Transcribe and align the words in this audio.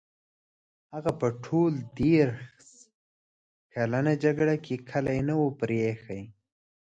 هغه 0.93 1.11
په 1.19 1.27
ټوله 1.43 1.79
دېرش 1.99 2.67
کلنه 3.73 4.13
جګړه 4.23 4.55
کې 4.65 4.75
کلی 4.89 5.19
نه 5.27 5.33
وو 5.39 5.47
پرې 5.59 5.77
ایښی. 5.85 6.21